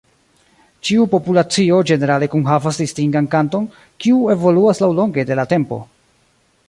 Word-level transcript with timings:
Ĉiu 0.87 1.03
populacio 1.11 1.81
ĝenerale 1.91 2.29
kunhavas 2.35 2.79
distingan 2.85 3.27
kanton, 3.37 3.69
kiu 4.05 4.25
evoluas 4.37 4.83
laŭlonge 4.85 5.27
de 5.33 5.39
la 5.43 5.47
tempo. 5.53 5.81